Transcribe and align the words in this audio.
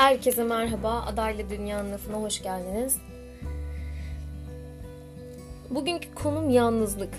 Herkese 0.00 0.44
merhaba. 0.44 1.02
Adaylı 1.06 1.50
Dünyanın 1.50 1.92
Lafına 1.92 2.16
hoş 2.16 2.42
geldiniz. 2.42 2.98
Bugünkü 5.70 6.14
konum 6.14 6.50
yalnızlık. 6.50 7.14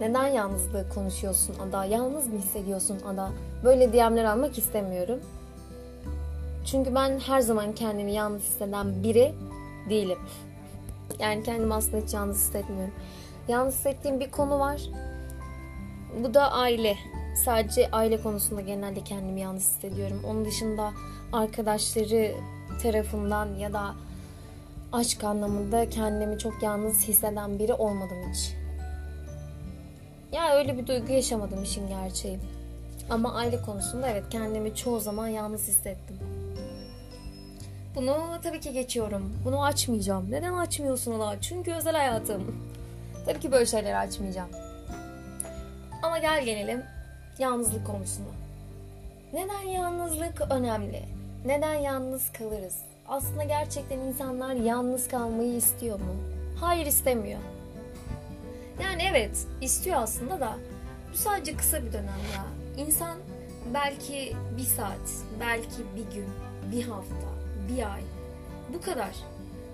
Neden 0.00 0.26
yalnızlığı 0.26 0.88
konuşuyorsun 0.94 1.56
Ada? 1.58 1.84
Yalnız 1.84 2.26
mı 2.26 2.38
hissediyorsun 2.38 3.00
Ada? 3.06 3.30
Böyle 3.64 3.92
DM'ler 3.92 4.24
almak 4.24 4.58
istemiyorum. 4.58 5.20
Çünkü 6.66 6.94
ben 6.94 7.18
her 7.18 7.40
zaman 7.40 7.72
kendimi 7.72 8.12
yalnız 8.12 8.42
hisseden 8.42 9.02
biri 9.02 9.34
değilim. 9.90 10.18
Yani 11.18 11.42
kendimi 11.42 11.74
aslında 11.74 12.04
hiç 12.04 12.14
yalnız 12.14 12.36
hissetmiyorum. 12.36 12.94
Yalnız 13.48 13.74
hissettiğim 13.74 14.20
bir 14.20 14.30
konu 14.30 14.58
var. 14.58 14.80
Bu 16.24 16.34
da 16.34 16.52
aile. 16.52 16.96
Sadece 17.44 17.90
aile 17.90 18.22
konusunda 18.22 18.60
genelde 18.60 19.04
kendimi 19.04 19.40
yalnız 19.40 19.62
hissediyorum. 19.62 20.20
Onun 20.26 20.44
dışında 20.44 20.92
arkadaşları 21.32 22.34
tarafından 22.82 23.54
ya 23.54 23.72
da 23.72 23.94
aşk 24.92 25.24
anlamında 25.24 25.88
kendimi 25.88 26.38
çok 26.38 26.62
yalnız 26.62 27.08
hisseden 27.08 27.58
biri 27.58 27.74
olmadım 27.74 28.16
hiç. 28.32 28.54
Ya 30.32 30.54
öyle 30.54 30.78
bir 30.78 30.86
duygu 30.86 31.12
yaşamadım 31.12 31.62
işin 31.62 31.88
gerçeği. 31.88 32.38
Ama 33.10 33.34
aile 33.34 33.62
konusunda 33.62 34.08
evet 34.08 34.24
kendimi 34.30 34.74
çoğu 34.76 35.00
zaman 35.00 35.28
yalnız 35.28 35.68
hissettim. 35.68 36.18
Bunu 37.94 38.16
tabii 38.42 38.60
ki 38.60 38.72
geçiyorum. 38.72 39.32
Bunu 39.44 39.64
açmayacağım. 39.64 40.30
Neden 40.30 40.52
açmıyorsun 40.52 41.12
ona? 41.12 41.40
Çünkü 41.40 41.72
özel 41.72 41.94
hayatım. 41.96 42.56
Tabii 43.26 43.40
ki 43.40 43.52
böyle 43.52 43.66
şeyleri 43.66 43.96
açmayacağım. 43.96 44.48
Ama 46.02 46.18
gel 46.18 46.44
gelelim 46.44 46.82
yalnızlık 47.38 47.86
konusuna. 47.86 48.26
Neden 49.32 49.68
yalnızlık 49.68 50.40
önemli? 50.50 51.02
Neden 51.44 51.74
yalnız 51.74 52.32
kalırız? 52.32 52.76
Aslında 53.08 53.44
gerçekten 53.44 53.98
insanlar 53.98 54.54
yalnız 54.54 55.08
kalmayı 55.08 55.56
istiyor 55.56 56.00
mu? 56.00 56.14
Hayır 56.60 56.86
istemiyor. 56.86 57.40
Yani 58.82 59.02
evet 59.10 59.46
istiyor 59.60 59.96
aslında 60.02 60.40
da 60.40 60.56
bu 61.12 61.16
sadece 61.16 61.56
kısa 61.56 61.84
bir 61.84 61.92
dönem 61.92 62.20
ya. 62.34 62.44
İnsan 62.84 63.18
belki 63.74 64.36
bir 64.56 64.62
saat, 64.62 65.10
belki 65.40 65.78
bir 65.96 66.16
gün, 66.16 66.28
bir 66.72 66.82
hafta, 66.82 67.28
bir 67.68 67.92
ay. 67.94 68.02
Bu 68.74 68.80
kadar. 68.80 69.14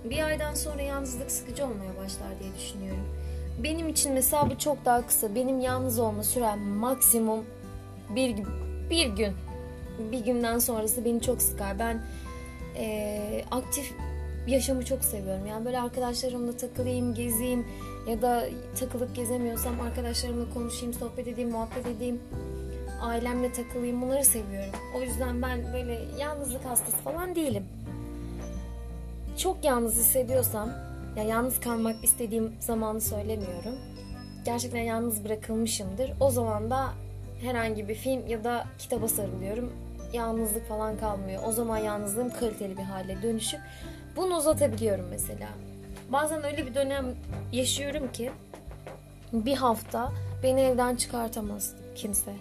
Bir 0.05 0.25
aydan 0.25 0.55
sonra 0.55 0.82
yalnızlık 0.82 1.30
sıkıcı 1.30 1.64
olmaya 1.64 1.97
başlar 2.05 2.28
diye 2.41 2.50
düşünüyorum. 2.58 3.08
Benim 3.62 3.88
için 3.88 4.12
mesela 4.12 4.50
bu 4.50 4.58
çok 4.58 4.84
daha 4.84 5.06
kısa. 5.06 5.34
Benim 5.34 5.60
yalnız 5.60 5.98
olma 5.98 6.25
sürem 6.25 6.60
maksimum 6.60 7.44
bir, 8.10 8.36
bir 8.91 9.06
gün. 9.06 9.47
Bir 10.12 10.24
günden 10.24 10.58
sonrası 10.58 11.04
beni 11.04 11.22
çok 11.22 11.42
sıkar. 11.42 11.78
Ben 11.78 12.00
e, 12.78 13.44
aktif 13.50 13.92
yaşamı 14.46 14.84
çok 14.84 15.04
seviyorum. 15.04 15.46
Yani 15.46 15.64
böyle 15.64 15.80
arkadaşlarımla 15.80 16.56
takılayım, 16.56 17.14
gezeyim 17.14 17.66
ya 18.08 18.22
da 18.22 18.44
takılıp 18.80 19.16
gezemiyorsam 19.16 19.80
arkadaşlarımla 19.80 20.54
konuşayım, 20.54 20.94
sohbet 20.94 21.28
edeyim, 21.28 21.50
muhabbet 21.50 21.86
edeyim. 21.86 22.20
Ailemle 23.02 23.52
takılayım 23.52 24.02
bunları 24.02 24.24
seviyorum. 24.24 24.72
O 24.96 25.02
yüzden 25.02 25.42
ben 25.42 25.72
böyle 25.72 26.00
yalnızlık 26.19 26.64
hastası 26.64 26.96
falan 26.96 27.34
değilim. 27.34 27.64
Çok 29.36 29.64
yalnız 29.64 29.94
hissediyorsam, 29.94 30.70
ya 31.16 31.22
yalnız 31.22 31.60
kalmak 31.60 32.04
istediğim 32.04 32.52
zamanı 32.60 33.00
söylemiyorum. 33.00 33.74
Gerçekten 34.44 34.80
yalnız 34.80 35.24
bırakılmışımdır. 35.24 36.12
O 36.20 36.30
zaman 36.30 36.70
da 36.70 36.88
herhangi 37.42 37.88
bir 37.88 37.94
film 37.94 38.26
ya 38.26 38.44
da 38.44 38.66
kitaba 38.78 39.08
sarılıyorum. 39.08 39.72
Yalnızlık 40.12 40.69
falan 40.69 40.98
kalmıyor. 40.98 41.42
O 41.47 41.53
zaman 41.53 41.78
yalnızlığım 41.78 42.31
kaliteli 42.31 42.77
bir 42.77 42.83
hale 42.83 43.23
dönüşüp 43.23 43.61
bunu 44.17 44.37
uzatabiliyorum 44.37 45.06
mesela. 45.10 45.49
Bazen 46.12 46.44
öyle 46.44 46.66
bir 46.66 46.75
dönem 46.75 47.06
yaşıyorum 47.53 48.12
ki 48.12 48.31
bir 49.32 49.55
hafta 49.55 50.12
beni 50.43 50.60
evden 50.60 50.97
çıkartamaz 50.97 51.75
kimse. 51.97 52.32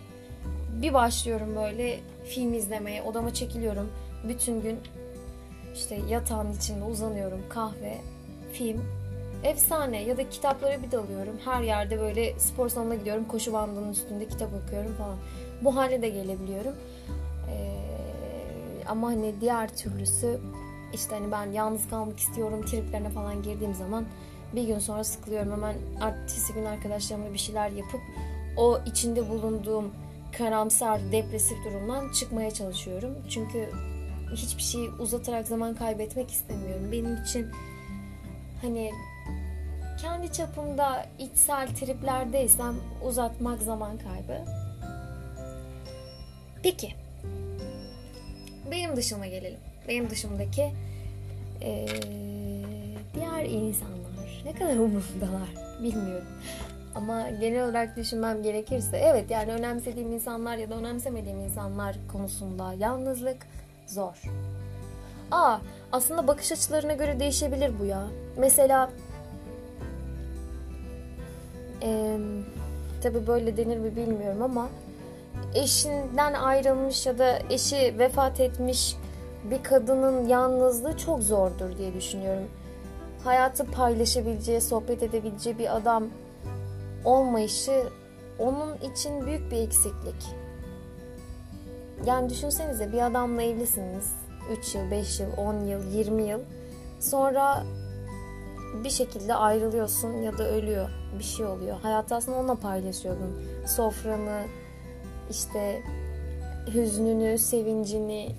Bir 0.81 0.94
başlıyorum 0.94 1.56
böyle 1.56 2.00
film 2.25 2.53
izlemeye, 2.53 3.02
odama 3.02 3.34
çekiliyorum. 3.34 3.91
Bütün 4.28 4.62
gün 4.62 4.80
işte 5.75 6.00
yatağın 6.09 6.53
içinde 6.53 6.84
uzanıyorum. 6.84 7.41
Kahve, 7.50 7.97
film, 8.53 8.86
efsane 9.44 10.03
ya 10.03 10.18
da 10.18 10.30
kitaplara 10.30 10.84
bir 10.84 10.91
dalıyorum. 10.91 11.40
Her 11.46 11.62
yerde 11.62 12.00
böyle 12.00 12.40
spor 12.40 12.70
salonuna 12.70 12.96
gidiyorum. 12.96 13.25
Koşu 13.28 13.53
bandının 13.53 13.91
üstünde 13.91 14.28
kitap 14.28 14.50
okuyorum 14.66 14.96
falan. 14.96 15.18
Bu 15.62 15.75
hale 15.75 16.02
de 16.02 16.09
gelebiliyorum. 16.09 16.74
Ama 18.90 19.08
hani 19.08 19.34
diğer 19.42 19.78
türlüsü 19.78 20.40
işte 20.94 21.16
hani 21.16 21.31
ben 21.31 21.52
yalnız 21.52 21.90
kalmak 21.90 22.20
istiyorum 22.20 22.66
triplerine 22.66 23.09
falan 23.09 23.44
girdiğim 23.44 23.74
zaman 23.74 24.06
bir 24.56 24.68
gün 24.68 24.80
sonra 24.80 25.03
sıkılıyorum. 25.03 25.52
Hemen 25.52 25.75
ertesi 26.02 26.53
gün 26.53 26.66
arkadaşlarımla 26.66 27.34
bir 27.34 27.38
şeyler 27.38 27.70
yapıp 27.70 28.02
o 28.58 28.80
içinde 28.86 29.30
bulunduğum 29.30 29.92
karamsar, 30.38 31.12
depresif 31.12 31.58
durumdan 31.66 32.12
çıkmaya 32.12 32.52
çalışıyorum. 32.52 33.16
Çünkü 33.30 33.70
hiçbir 34.36 34.64
şeyi 34.64 34.90
uzatarak 34.90 35.47
zaman 35.47 35.76
kaybetmek 35.76 36.31
istemiyorum. 36.31 36.92
Benim 36.92 37.24
için 37.24 37.47
hani 38.62 38.92
kendi 40.02 40.31
çapımda 40.31 41.06
içsel 41.20 41.68
triplerdeysem 41.68 42.76
uzatmak 43.06 43.62
zaman 43.62 43.97
kaybı. 43.97 44.46
Peki. 46.64 47.06
Benim 48.72 48.95
dışıma 48.95 49.25
gelelim. 49.25 49.59
Benim 49.88 50.09
dışımdaki 50.09 50.72
ee, 51.61 51.88
diğer 53.13 53.45
insanlar 53.45 54.44
ne 54.45 54.53
kadar 54.53 54.75
umurumdalar 54.75 55.50
bilmiyorum. 55.83 56.28
Ama 56.95 57.29
genel 57.29 57.63
olarak 57.63 57.97
düşünmem 57.97 58.44
gerekirse 58.44 58.97
evet 58.97 59.31
yani 59.31 59.51
önemsediğim 59.51 60.11
insanlar 60.11 60.57
ya 60.57 60.69
da 60.69 60.75
önemsemediğim 60.75 61.39
insanlar 61.39 61.95
konusunda 62.11 62.73
yalnızlık 62.73 63.47
zor. 63.88 64.22
Aa 65.31 65.57
aslında 65.91 66.28
bakış 66.28 66.51
açılarına 66.51 66.94
göre 66.94 67.19
değişebilir 67.19 67.72
bu 67.79 67.85
ya. 67.85 68.07
Mesela 68.38 68.89
e, 71.84 72.17
tabi 73.03 73.28
böyle 73.28 73.57
denir 73.57 73.78
mi 73.78 73.95
bilmiyorum 73.95 74.41
ama 74.41 74.69
eşinden 75.53 76.34
ayrılmış 76.34 77.06
ya 77.06 77.18
da 77.18 77.40
eşi 77.50 77.96
vefat 78.00 78.40
etmiş 78.40 78.96
bir 79.44 79.63
kadının 79.63 80.28
yalnızlığı 80.28 80.97
çok 80.97 81.24
zordur 81.24 81.78
diye 81.78 81.94
düşünüyorum. 81.94 82.47
Hayatı 83.24 83.66
paylaşabileceği, 83.66 84.62
sohbet 84.62 85.03
edebileceği 85.03 85.58
bir 85.58 85.75
adam 85.78 86.08
olmayışı 87.06 87.84
onun 88.40 88.78
için 88.78 89.25
büyük 89.25 89.52
bir 89.52 89.58
eksiklik. 89.58 90.35
Yani 92.06 92.29
düşünsenize 92.29 92.91
bir 92.91 93.06
adamla 93.06 93.41
evlisiniz. 93.41 94.16
3 94.59 94.75
yıl, 94.75 94.91
5 94.91 95.19
yıl, 95.19 95.38
10 95.38 95.53
yıl, 95.66 95.91
20 95.91 96.24
yıl. 96.24 96.40
Sonra 97.00 97.64
bir 98.84 98.90
şekilde 98.90 99.35
ayrılıyorsun 99.35 100.22
ya 100.22 100.38
da 100.38 100.50
ölüyor. 100.50 100.90
Bir 101.19 101.24
şey 101.24 101.46
oluyor. 101.46 101.79
Hayatı 101.81 102.16
aslında 102.16 102.38
onunla 102.38 102.56
paylaşıyordun. 102.56 103.44
Sofranı, 103.68 104.41
işte 105.32 105.82
hüznünü, 106.74 107.38
sevincini, 107.38 108.30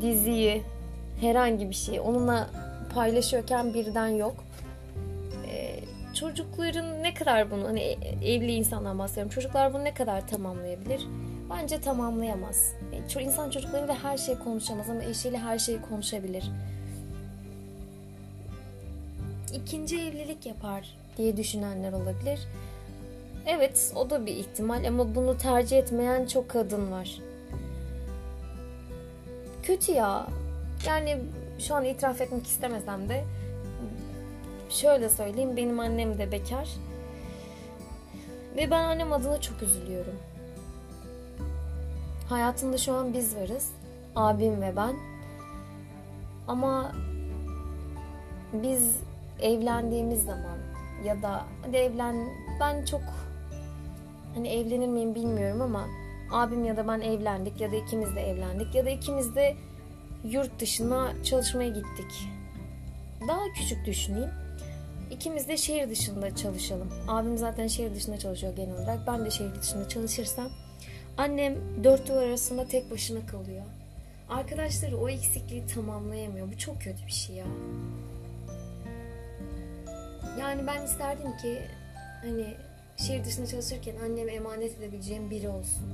diziyi, 0.00 0.62
herhangi 1.20 1.70
bir 1.70 1.74
şeyi 1.74 2.00
onunla 2.00 2.50
paylaşıyorken 2.94 3.74
birden 3.74 4.08
yok. 4.08 4.44
Ee, 5.46 5.80
çocukların 6.14 7.02
ne 7.02 7.14
kadar 7.14 7.50
bunu, 7.50 7.64
hani 7.68 7.80
evli 8.24 8.52
insandan 8.52 8.98
bahsediyorum. 8.98 9.30
Çocuklar 9.30 9.74
bunu 9.74 9.84
ne 9.84 9.94
kadar 9.94 10.28
tamamlayabilir? 10.28 11.06
Bence 11.50 11.80
tamamlayamaz. 11.80 12.74
E, 12.92 13.22
insan 13.22 13.50
çocuklarıyla 13.50 14.04
her 14.04 14.18
şeyi 14.18 14.38
konuşamaz 14.38 14.90
ama 14.90 15.02
eşiyle 15.02 15.38
her 15.38 15.58
şeyi 15.58 15.80
konuşabilir. 15.80 16.50
İkinci 19.54 20.00
evlilik 20.00 20.46
yapar 20.46 20.96
diye 21.16 21.36
düşünenler 21.36 21.92
olabilir. 21.92 22.40
Evet 23.46 23.92
o 23.96 24.10
da 24.10 24.26
bir 24.26 24.34
ihtimal 24.36 24.84
ama 24.84 25.14
bunu 25.14 25.38
tercih 25.38 25.78
etmeyen 25.78 26.26
çok 26.26 26.48
kadın 26.48 26.90
var. 26.90 27.20
Kötü 29.62 29.92
ya. 29.92 30.26
Yani 30.86 31.18
şu 31.58 31.74
an 31.74 31.84
itiraf 31.84 32.20
etmek 32.20 32.46
istemesem 32.46 33.08
de 33.08 33.24
şöyle 34.70 35.08
söyleyeyim 35.08 35.56
benim 35.56 35.80
annem 35.80 36.18
de 36.18 36.32
bekar. 36.32 36.68
Ve 38.56 38.70
ben 38.70 38.84
annem 38.84 39.12
adına 39.12 39.40
çok 39.40 39.62
üzülüyorum. 39.62 40.16
Hayatında 42.28 42.78
şu 42.78 42.92
an 42.92 43.14
biz 43.14 43.36
varız. 43.36 43.70
Abim 44.16 44.62
ve 44.62 44.76
ben. 44.76 44.96
Ama 46.48 46.92
biz 48.52 48.96
evlendiğimiz 49.42 50.24
zaman 50.24 50.58
ya 51.04 51.22
da 51.22 51.44
evlen 51.72 52.28
ben 52.60 52.84
çok 52.84 53.00
hani 54.34 54.48
evlenir 54.48 54.88
miyim 54.88 55.14
bilmiyorum 55.14 55.62
ama 55.62 55.88
abim 56.30 56.64
ya 56.64 56.76
da 56.76 56.88
ben 56.88 57.00
evlendik 57.00 57.60
ya 57.60 57.72
da 57.72 57.76
ikimiz 57.76 58.16
de 58.16 58.20
evlendik 58.20 58.74
ya 58.74 58.84
da 58.84 58.90
ikimiz 58.90 59.34
de 59.34 59.56
yurt 60.24 60.60
dışına 60.60 61.12
çalışmaya 61.24 61.68
gittik. 61.68 62.28
Daha 63.28 63.52
küçük 63.54 63.86
düşüneyim. 63.86 64.30
İkimiz 65.10 65.48
de 65.48 65.56
şehir 65.56 65.90
dışında 65.90 66.36
çalışalım. 66.36 66.88
Abim 67.08 67.38
zaten 67.38 67.66
şehir 67.66 67.94
dışında 67.94 68.18
çalışıyor 68.18 68.56
genel 68.56 68.74
olarak. 68.74 69.06
Ben 69.06 69.24
de 69.24 69.30
şehir 69.30 69.54
dışında 69.54 69.88
çalışırsam 69.88 70.48
annem 71.16 71.54
dört 71.84 72.08
duvar 72.08 72.22
arasında 72.22 72.68
tek 72.68 72.90
başına 72.90 73.26
kalıyor. 73.26 73.64
Arkadaşları 74.28 74.98
o 74.98 75.08
eksikliği 75.08 75.66
tamamlayamıyor. 75.66 76.52
Bu 76.52 76.58
çok 76.58 76.80
kötü 76.82 77.06
bir 77.06 77.12
şey 77.12 77.36
ya. 77.36 77.46
Yani 80.40 80.66
ben 80.66 80.84
isterdim 80.84 81.36
ki 81.36 81.62
hani 82.20 82.54
şehir 83.00 83.24
dışında 83.24 83.46
çalışırken 83.46 83.96
anneme 84.04 84.32
emanet 84.32 84.78
edebileceğim 84.78 85.30
biri 85.30 85.48
olsun. 85.48 85.86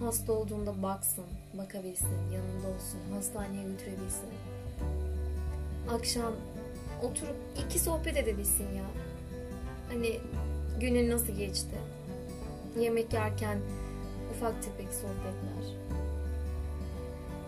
Hasta 0.00 0.32
olduğunda 0.32 0.82
baksın, 0.82 1.24
bakabilsin, 1.54 2.30
yanında 2.34 2.68
olsun, 2.76 3.00
hastaneye 3.14 3.62
götürebilsin. 3.62 4.28
Akşam 5.90 6.32
oturup 7.02 7.36
iki 7.66 7.78
sohbet 7.78 8.16
edebilsin 8.16 8.74
ya. 8.76 8.84
Hani 9.88 10.20
günün 10.80 11.10
nasıl 11.10 11.32
geçti? 11.32 11.76
Yemek 12.80 13.12
yerken 13.12 13.58
ufak 14.30 14.54
tefek 14.62 14.94
sohbetler. 14.94 15.76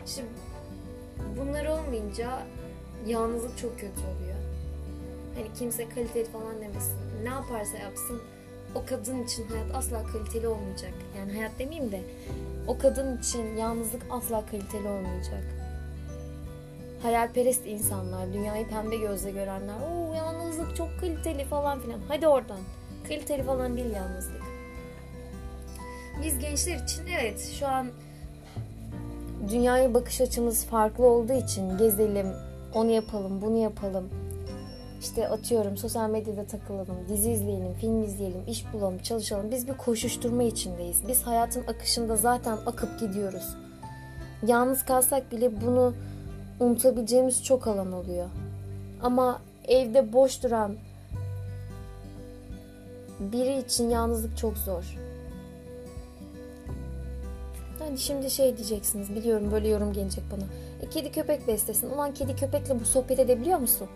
Şimdi 0.06 0.28
bunlar 1.38 1.66
olmayınca 1.66 2.46
yalnızlık 3.06 3.58
çok 3.58 3.72
kötü 3.72 4.00
oluyor. 4.00 4.38
Hani 5.34 5.46
kimse 5.58 5.88
kaliteli 5.88 6.24
falan 6.24 6.60
demesin. 6.60 6.98
Ne 7.22 7.28
yaparsa 7.28 7.78
yapsın 7.78 8.22
o 8.78 8.82
kadın 8.86 9.24
için 9.24 9.46
hayat 9.48 9.74
asla 9.74 10.02
kaliteli 10.06 10.48
olmayacak. 10.48 10.92
Yani 11.18 11.32
hayat 11.32 11.52
demeyeyim 11.58 11.92
de 11.92 12.00
o 12.66 12.78
kadın 12.78 13.18
için 13.18 13.56
yalnızlık 13.56 14.02
asla 14.10 14.46
kaliteli 14.46 14.88
olmayacak. 14.88 15.44
Hayalperest 17.02 17.66
insanlar, 17.66 18.32
dünyayı 18.32 18.68
pembe 18.68 18.96
gözle 18.96 19.30
görenler, 19.30 19.74
o 19.90 20.14
yalnızlık 20.14 20.76
çok 20.76 20.88
kaliteli 21.00 21.44
falan 21.44 21.80
filan. 21.80 22.00
Hadi 22.08 22.28
oradan. 22.28 22.58
Kaliteli 23.08 23.42
falan 23.42 23.76
değil 23.76 23.94
yalnızlık. 23.94 24.42
Biz 26.24 26.38
gençler 26.38 26.84
için 26.84 27.02
evet 27.20 27.56
şu 27.58 27.66
an 27.66 27.86
dünyaya 29.50 29.94
bakış 29.94 30.20
açımız 30.20 30.64
farklı 30.66 31.06
olduğu 31.06 31.32
için 31.32 31.78
gezelim, 31.78 32.32
onu 32.74 32.90
yapalım, 32.90 33.42
bunu 33.42 33.56
yapalım. 33.56 34.10
İşte 35.00 35.28
atıyorum 35.28 35.76
sosyal 35.76 36.10
medyada 36.10 36.44
takılalım, 36.44 36.96
dizi 37.08 37.30
izleyelim, 37.30 37.74
film 37.74 38.02
izleyelim, 38.04 38.42
iş 38.48 38.72
bulalım, 38.72 38.98
çalışalım. 38.98 39.50
Biz 39.50 39.68
bir 39.68 39.76
koşuşturma 39.76 40.42
içindeyiz. 40.42 41.08
Biz 41.08 41.22
hayatın 41.22 41.66
akışında 41.66 42.16
zaten 42.16 42.58
akıp 42.66 43.00
gidiyoruz. 43.00 43.56
Yalnız 44.46 44.84
kalsak 44.84 45.32
bile 45.32 45.60
bunu 45.60 45.94
unutabileceğimiz 46.60 47.44
çok 47.44 47.66
alan 47.66 47.92
oluyor. 47.92 48.28
Ama 49.02 49.40
evde 49.68 50.12
boş 50.12 50.42
duran 50.42 50.76
biri 53.20 53.58
için 53.58 53.90
yalnızlık 53.90 54.38
çok 54.38 54.58
zor. 54.58 54.98
Yani 57.80 57.98
şimdi 57.98 58.30
şey 58.30 58.56
diyeceksiniz 58.56 59.14
biliyorum 59.14 59.52
böyle 59.52 59.68
yorum 59.68 59.92
gelecek 59.92 60.24
bana. 60.32 60.44
E, 60.82 60.90
kedi 60.90 61.12
köpek 61.12 61.48
beslesin. 61.48 61.90
Ulan 61.90 62.14
kedi 62.14 62.36
köpekle 62.36 62.80
bu 62.80 62.84
sohbet 62.84 63.18
edebiliyor 63.18 63.58
musun? 63.58 63.88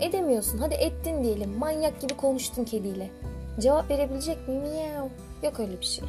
Edemiyorsun. 0.00 0.58
Hadi 0.58 0.74
ettin 0.74 1.24
diyelim. 1.24 1.58
Manyak 1.58 2.00
gibi 2.00 2.16
konuştun 2.16 2.64
kediyle. 2.64 3.10
Cevap 3.60 3.90
verebilecek 3.90 4.48
miyim? 4.48 4.62
Miyav. 4.62 5.08
Yok 5.42 5.60
öyle 5.60 5.80
bir 5.80 5.84
şey. 5.84 6.04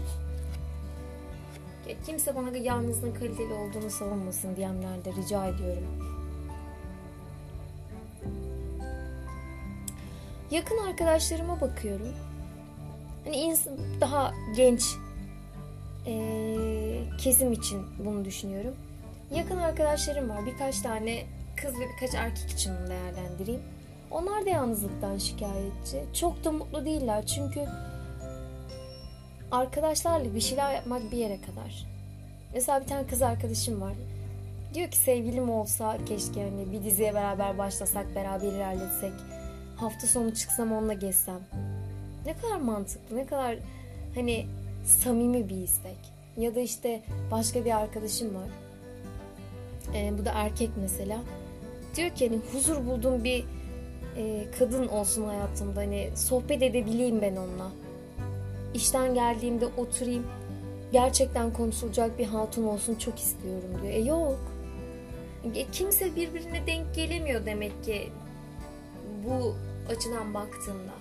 Ya 1.89 1.95
kimse 2.05 2.35
bana 2.35 2.57
yalnızlığın 2.57 3.13
kaliteli 3.13 3.53
olduğunu 3.53 3.89
savunmasın 3.89 4.55
diyenlerde 4.55 5.11
rica 5.13 5.45
ediyorum. 5.45 5.83
Yakın 10.51 10.77
arkadaşlarıma 10.77 11.61
bakıyorum. 11.61 12.13
Hani 13.25 13.35
insan 13.35 13.73
daha 14.01 14.33
genç 14.55 14.83
ee, 16.07 16.99
kesim 17.19 17.53
için 17.53 17.81
bunu 18.05 18.25
düşünüyorum. 18.25 18.75
Yakın 19.31 19.57
arkadaşlarım 19.57 20.29
var. 20.29 20.45
Birkaç 20.45 20.81
tane 20.81 21.23
kız 21.55 21.73
ve 21.73 21.83
birkaç 21.93 22.15
erkek 22.15 22.51
için 22.51 22.71
değerlendireyim. 22.89 23.61
Onlar 24.11 24.45
da 24.45 24.49
yalnızlıktan 24.49 25.17
şikayetçi. 25.17 26.03
Çok 26.13 26.43
da 26.43 26.51
mutlu 26.51 26.85
değiller 26.85 27.25
çünkü 27.25 27.65
arkadaşlarla 29.51 30.35
bir 30.35 30.41
şeyler 30.41 30.73
yapmak 30.73 31.11
bir 31.11 31.17
yere 31.17 31.41
kadar. 31.41 31.85
Mesela 32.53 32.81
bir 32.81 32.87
tane 32.87 33.07
kız 33.07 33.21
arkadaşım 33.21 33.81
var. 33.81 33.93
Diyor 34.73 34.91
ki 34.91 34.97
sevgilim 34.97 35.49
olsa 35.49 35.97
keşke 36.05 36.43
hani 36.43 36.71
bir 36.71 36.83
diziye 36.83 37.13
beraber 37.13 37.57
başlasak, 37.57 38.15
beraber 38.15 38.47
ilerletsek. 38.47 39.13
Hafta 39.75 40.07
sonu 40.07 40.33
çıksam 40.33 40.71
onunla 40.71 40.93
gezsem. 40.93 41.39
Ne 42.25 42.33
kadar 42.37 42.57
mantıklı, 42.57 43.17
ne 43.17 43.25
kadar 43.25 43.57
hani 44.15 44.45
samimi 44.85 45.49
bir 45.49 45.57
istek. 45.57 45.97
Ya 46.37 46.55
da 46.55 46.59
işte 46.59 47.01
başka 47.31 47.65
bir 47.65 47.71
arkadaşım 47.71 48.35
var. 48.35 48.47
Ee, 49.95 50.13
bu 50.19 50.25
da 50.25 50.31
erkek 50.35 50.69
mesela. 50.81 51.17
Diyor 51.95 52.09
ki 52.09 52.29
hani 52.29 52.39
huzur 52.51 52.85
bulduğum 52.85 53.23
bir 53.23 53.45
e, 54.17 54.45
kadın 54.59 54.87
olsun 54.87 55.25
hayatımda. 55.25 55.79
Hani 55.79 56.09
sohbet 56.15 56.61
edebileyim 56.61 57.21
ben 57.21 57.35
onunla. 57.35 57.71
İşten 58.73 59.13
geldiğimde 59.13 59.65
oturayım. 59.77 60.27
Gerçekten 60.91 61.53
konuşulacak 61.53 62.19
bir 62.19 62.25
hatun 62.25 62.63
olsun 62.63 62.95
çok 62.95 63.19
istiyorum 63.19 63.69
diyor. 63.81 63.93
E 63.93 63.99
yok. 63.99 64.39
E, 65.55 65.71
kimse 65.71 66.15
birbirine 66.15 66.67
denk 66.67 66.95
gelemiyor 66.95 67.45
demek 67.45 67.83
ki 67.83 68.09
bu 69.25 69.55
açıdan 69.89 70.33
baktığında. 70.33 70.93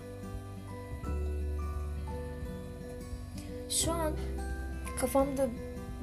Şu 3.69 3.93
an 3.93 4.13
kafamda 5.01 5.49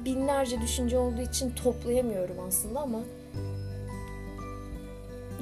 binlerce 0.04 0.60
düşünce 0.60 0.98
olduğu 0.98 1.20
için 1.20 1.50
toplayamıyorum 1.50 2.36
aslında 2.48 2.80
ama 2.80 3.00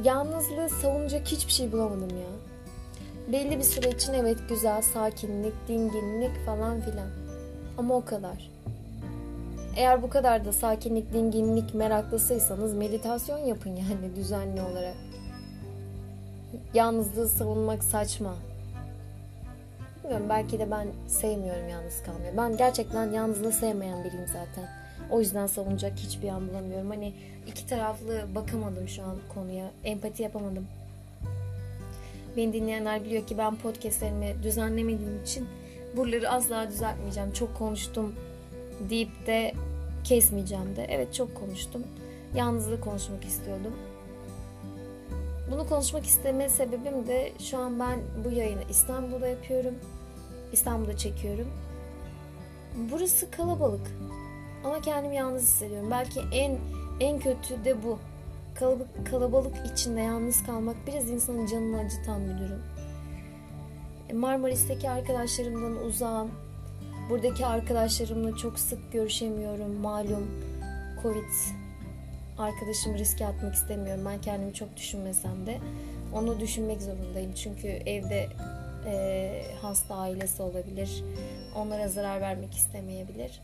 yalnızlığı 0.05 0.69
savunacak 0.69 1.27
hiçbir 1.27 1.53
şey 1.53 1.73
bulamadım 1.73 2.11
ya. 2.11 2.31
Belli 3.33 3.59
bir 3.59 3.65
süre 3.65 3.91
için 3.91 4.13
evet 4.13 4.39
güzel, 4.49 4.83
sakinlik, 4.83 5.55
dinginlik 5.69 6.47
falan 6.47 6.81
filan. 6.81 7.09
Ama 7.79 7.95
o 7.95 8.05
kadar. 8.05 8.51
Eğer 9.77 10.03
bu 10.03 10.11
kadar 10.11 10.45
da 10.45 10.53
sakinlik, 10.53 11.13
dinginlik 11.13 11.75
meraklısıysanız 11.75 12.75
meditasyon 12.75 13.39
yapın 13.39 13.71
yani 13.71 14.15
düzenli 14.17 14.63
olarak. 14.63 14.95
Yalnızlığı 16.75 17.29
savunmak 17.29 17.85
saçma. 17.85 18.35
Bilmiyorum 20.05 20.27
belki 20.29 20.59
de 20.59 20.71
ben 20.71 20.89
sevmiyorum 21.09 21.69
yalnız 21.69 22.03
kalmayı. 22.03 22.37
Ben 22.37 22.57
gerçekten 22.57 23.13
yalnızlığı 23.13 23.53
sevmeyen 23.53 24.05
biriyim 24.05 24.27
zaten. 24.27 24.69
O 25.11 25.21
yüzden 25.21 25.47
savunacak 25.47 25.99
hiçbir 25.99 26.29
an 26.29 26.49
bulamıyorum. 26.49 26.91
Hani 26.91 27.13
iki 27.47 27.67
taraflı 27.67 28.35
bakamadım 28.35 28.89
şu 28.89 29.03
an 29.03 29.17
konuya. 29.35 29.71
Empati 29.85 30.23
yapamadım. 30.23 30.67
Beni 32.37 32.53
dinleyenler 32.53 33.05
biliyor 33.05 33.27
ki 33.27 33.39
ben 33.39 33.57
podcastlerimi 33.57 34.35
düzenlemediğim 34.43 35.23
için 35.23 35.49
buraları 35.97 36.31
asla 36.31 36.69
düzeltmeyeceğim. 36.69 37.33
Çok 37.33 37.59
konuştum 37.59 38.15
deyip 38.91 39.27
de 39.27 39.55
kesmeyeceğim 40.05 40.77
de. 40.77 40.87
Evet 40.89 41.15
çok 41.15 41.35
konuştum. 41.35 41.85
Yalnızlığı 42.35 42.81
konuşmak 42.81 43.25
istiyordum. 43.25 43.73
Bunu 45.51 45.69
konuşmak 45.69 46.07
isteme 46.07 46.49
sebebim 46.49 47.07
de 47.07 47.33
şu 47.39 47.59
an 47.59 47.81
ben 47.81 48.01
bu 48.25 48.31
yayını 48.31 48.63
İstanbul'da 48.71 49.29
yapıyorum. 49.29 49.75
İstanbul'da 50.53 50.97
çekiyorum. 50.97 51.49
Burası 52.93 53.31
kalabalık. 53.31 53.87
Ama 54.65 54.81
kendimi 54.81 55.17
yalnız 55.17 55.43
hissediyorum. 55.43 55.91
Belki 55.91 56.21
en 56.33 56.59
en 57.01 57.19
kötü 57.19 57.65
de 57.65 57.83
bu. 57.83 57.99
Kalabalık, 58.55 59.07
kalabalık 59.11 59.55
içinde 59.73 60.01
yalnız 60.01 60.43
kalmak 60.43 60.77
biraz 60.87 61.11
insanın 61.11 61.47
canını 61.47 61.79
acıtan 61.79 62.25
bir 62.25 62.39
durum. 62.39 62.63
E, 64.09 64.13
Marmaris'teki 64.13 64.91
arkadaşlarımdan 64.91 65.85
uzağım. 65.85 66.31
Buradaki 67.11 67.47
arkadaşlarımla 67.47 68.37
çok 68.37 68.59
sık 68.59 68.93
görüşemiyorum. 68.93 69.73
Malum 69.81 70.31
Covid 71.03 71.31
arkadaşımı 72.39 72.99
riske 72.99 73.27
atmak 73.27 73.55
istemiyorum. 73.55 74.05
Ben 74.07 74.21
kendimi 74.21 74.55
çok 74.55 74.77
düşünmesem 74.77 75.47
de 75.47 75.59
onu 76.15 76.41
düşünmek 76.41 76.83
zorundayım. 76.83 77.33
Çünkü 77.35 77.69
evde 77.69 78.29
e, 78.87 79.43
hasta 79.63 79.95
ailesi 79.95 80.43
olabilir. 80.43 81.05
Onlara 81.57 81.89
zarar 81.89 82.21
vermek 82.21 82.55
istemeyebilir. 82.55 83.41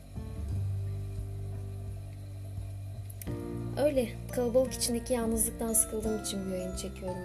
Öyle 3.77 4.09
kalabalık 4.33 4.73
içindeki 4.73 5.13
yalnızlıktan 5.13 5.73
sıkıldığım 5.73 6.23
için 6.23 6.47
bu 6.47 6.55
yayını 6.55 6.77
çekiyorum. 6.77 7.17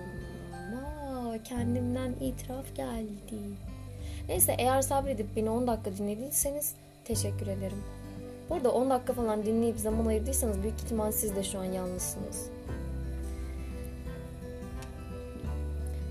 Ama 0.53 1.43
kendimden 1.43 2.11
itiraf 2.21 2.75
geldi. 2.75 3.35
Neyse 4.29 4.55
eğer 4.57 4.81
sabredip 4.81 5.35
beni 5.35 5.49
10 5.49 5.67
dakika 5.67 5.97
dinlediyseniz 5.97 6.73
teşekkür 7.05 7.47
ederim. 7.47 7.83
Bu 8.49 8.55
arada 8.55 8.71
10 8.71 8.89
dakika 8.89 9.13
falan 9.13 9.45
dinleyip 9.45 9.79
zaman 9.79 10.05
ayırdıysanız 10.05 10.63
büyük 10.63 10.75
ihtimal 10.75 11.11
siz 11.11 11.35
de 11.35 11.43
şu 11.43 11.59
an 11.59 11.63
yalnızsınız. 11.63 12.49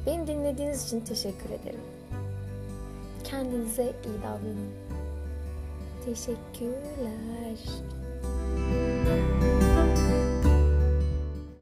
Beni 0.07 0.27
dinlediğiniz 0.27 0.87
için 0.87 1.01
teşekkür 1.01 1.51
ederim. 1.51 1.81
Kendinize 3.25 3.83
iyi 3.83 4.23
davranın. 4.23 4.71
Teşekkürler. 6.05 7.59